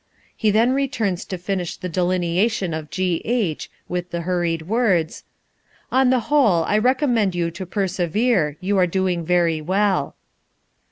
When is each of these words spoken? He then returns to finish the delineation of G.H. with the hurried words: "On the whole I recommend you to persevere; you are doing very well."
He 0.35 0.49
then 0.49 0.71
returns 0.73 1.25
to 1.25 1.37
finish 1.37 1.77
the 1.77 1.87
delineation 1.87 2.73
of 2.73 2.89
G.H. 2.89 3.69
with 3.87 4.09
the 4.09 4.21
hurried 4.21 4.63
words: 4.63 5.23
"On 5.91 6.09
the 6.09 6.21
whole 6.21 6.63
I 6.63 6.79
recommend 6.79 7.35
you 7.35 7.51
to 7.51 7.67
persevere; 7.67 8.57
you 8.59 8.79
are 8.79 8.87
doing 8.87 9.23
very 9.23 9.61
well." 9.61 10.15